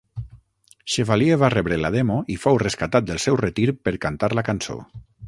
Chevalier 0.93 1.35
va 1.43 1.51
rebre 1.55 1.77
la 1.81 1.91
demo 1.97 2.17
i 2.37 2.39
fou 2.45 2.57
rescatat 2.63 3.07
del 3.11 3.21
seu 3.27 3.39
retir 3.43 3.69
per 3.89 3.95
cantar 4.07 4.31
la 4.41 4.49
cançó. 4.53 4.79